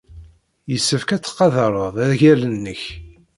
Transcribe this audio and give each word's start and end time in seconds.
Yessefk 0.71 1.09
ad 1.11 1.21
tettqadared 1.23 1.95
agal-nnek. 2.09 2.83